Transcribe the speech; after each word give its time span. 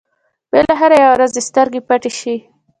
بلاخره 0.51 0.95
يوه 1.03 1.13
ورځ 1.15 1.31
يې 1.37 1.41
سترګې 1.49 1.81
پټې 1.87 2.11
شي. 2.19 2.35